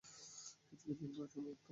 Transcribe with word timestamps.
কিছু 0.69 0.87
জিনিস 0.91 1.17
না 1.17 1.25
শোনাও 1.27 1.51
উওম। 1.51 1.61